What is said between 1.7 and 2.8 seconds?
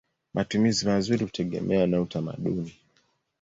na utamaduni.